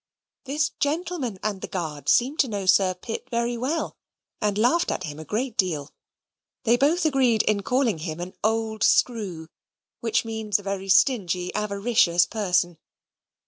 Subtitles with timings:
[0.45, 3.95] This gentleman and the guard seemed to know Sir Pitt very well,
[4.41, 5.91] and laughed at him a great deal.
[6.63, 9.47] They both agreed in calling him an old screw;
[9.99, 12.79] which means a very stingy, avaricious person.